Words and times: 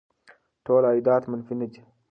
ټول 0.65 0.83
عایدات 0.89 1.23
منفي 1.31 1.55
نه 1.61 1.67
دي. 1.71 1.81